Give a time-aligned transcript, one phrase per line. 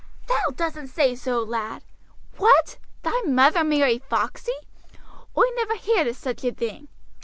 [0.25, 1.83] "Thou doesn't say so, lad!
[2.37, 2.79] What!
[3.03, 4.51] thy mother marry Foxey!
[5.37, 6.87] Oi never heer'd o' such a thing.